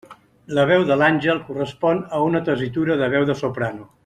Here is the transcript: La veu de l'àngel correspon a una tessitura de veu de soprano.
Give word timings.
La 0.59 0.63
veu 0.69 0.85
de 0.91 0.97
l'àngel 1.01 1.43
correspon 1.51 2.03
a 2.21 2.25
una 2.31 2.43
tessitura 2.51 3.01
de 3.03 3.15
veu 3.17 3.33
de 3.33 3.41
soprano. 3.45 3.91